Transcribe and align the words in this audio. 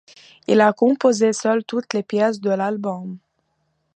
Il 0.47 0.61
a 0.61 0.73
composé 0.73 1.31
seul 1.31 1.63
toutes 1.63 1.93
les 1.93 2.01
pièces 2.01 2.41
de 2.41 2.49
l'album. 2.49 3.19